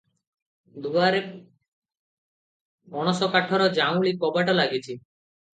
ଦୁଆରେ 0.85 1.19
ପଣସ 2.95 3.29
କାଠର 3.37 3.71
ଯାଉଁଳି 3.79 4.15
କବାଟ 4.25 4.61
ଲାଗିଛି। 4.63 4.99